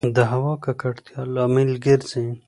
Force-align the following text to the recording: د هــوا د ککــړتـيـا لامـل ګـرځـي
د 0.15 0.17
هــوا 0.31 0.53
د 0.55 0.61
ککــړتـيـا 0.63 1.21
لامـل 1.33 1.71
ګـرځـي 1.85 2.25